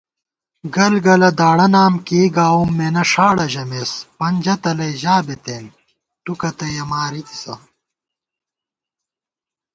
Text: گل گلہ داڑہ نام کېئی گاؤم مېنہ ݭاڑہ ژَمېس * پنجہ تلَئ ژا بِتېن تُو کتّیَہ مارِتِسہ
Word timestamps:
گل 0.75 0.93
گلہ 1.05 1.29
داڑہ 1.39 1.67
نام 1.73 1.93
کېئی 2.05 2.27
گاؤم 2.35 2.69
مېنہ 2.77 3.03
ݭاڑہ 3.11 3.45
ژَمېس 3.53 3.91
* 4.05 4.17
پنجہ 4.17 4.55
تلَئ 4.61 4.93
ژا 5.01 5.15
بِتېن 5.25 5.65
تُو 6.23 6.31
کتّیَہ 6.41 6.83
مارِتِسہ 6.89 7.53